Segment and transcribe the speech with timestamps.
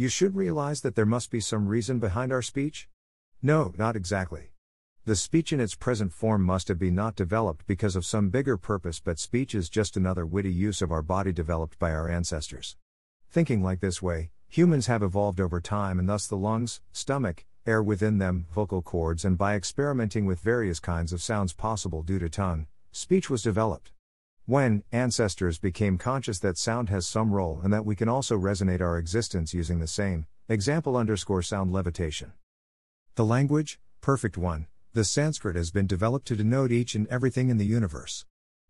[0.00, 2.88] You should realize that there must be some reason behind our speech?
[3.42, 4.52] No, not exactly.
[5.06, 8.56] The speech in its present form must have been not developed because of some bigger
[8.56, 12.76] purpose, but speech is just another witty use of our body developed by our ancestors.
[13.28, 17.82] Thinking like this way, humans have evolved over time and thus the lungs, stomach, air
[17.82, 22.28] within them, vocal cords, and by experimenting with various kinds of sounds possible due to
[22.28, 23.90] tongue, speech was developed.
[24.48, 28.80] When ancestors became conscious that sound has some role and that we can also resonate
[28.80, 32.32] our existence using the same example underscore sound levitation.
[33.16, 37.58] The language, perfect one, the Sanskrit has been developed to denote each and everything in
[37.58, 38.24] the universe.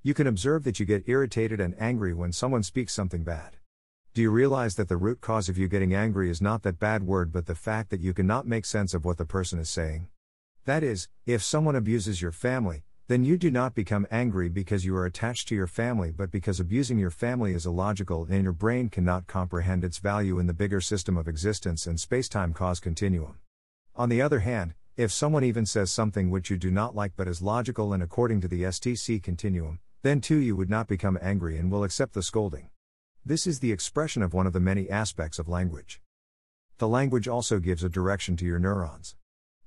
[0.00, 3.56] You can observe that you get irritated and angry when someone speaks something bad.
[4.14, 7.02] Do you realize that the root cause of you getting angry is not that bad
[7.02, 10.06] word but the fact that you cannot make sense of what the person is saying?
[10.66, 14.96] That is, if someone abuses your family, then you do not become angry because you
[14.96, 18.88] are attached to your family but because abusing your family is illogical and your brain
[18.88, 23.36] cannot comprehend its value in the bigger system of existence and spacetime cause continuum.
[23.94, 27.28] On the other hand, if someone even says something which you do not like but
[27.28, 31.58] is logical and according to the STC continuum, then too you would not become angry
[31.58, 32.70] and will accept the scolding.
[33.26, 36.00] This is the expression of one of the many aspects of language.
[36.78, 39.14] The language also gives a direction to your neurons.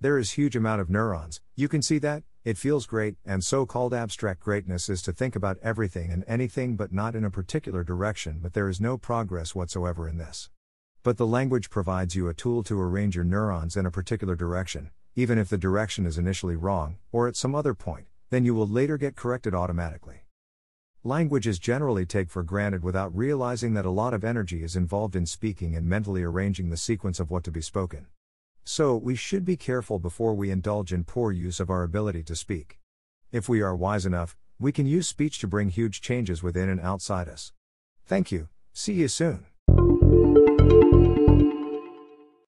[0.00, 3.64] There is huge amount of neurons, you can see that, it feels great, and so
[3.64, 7.82] called abstract greatness is to think about everything and anything but not in a particular
[7.82, 10.50] direction, but there is no progress whatsoever in this.
[11.02, 14.90] But the language provides you a tool to arrange your neurons in a particular direction,
[15.14, 18.66] even if the direction is initially wrong, or at some other point, then you will
[18.66, 20.24] later get corrected automatically.
[21.02, 25.24] Languages generally take for granted without realizing that a lot of energy is involved in
[25.24, 28.06] speaking and mentally arranging the sequence of what to be spoken.
[28.64, 32.34] So, we should be careful before we indulge in poor use of our ability to
[32.34, 32.78] speak.
[33.30, 36.80] If we are wise enough, we can use speech to bring huge changes within and
[36.80, 37.52] outside us.
[38.06, 39.46] Thank you, see you soon.